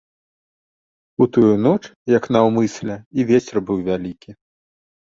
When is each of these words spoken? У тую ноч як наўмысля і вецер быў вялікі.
У 1.25 1.27
тую 1.37 1.51
ноч 1.67 1.83
як 2.17 2.23
наўмысля 2.37 2.95
і 3.19 3.31
вецер 3.33 3.55
быў 3.71 3.77
вялікі. 3.93 4.31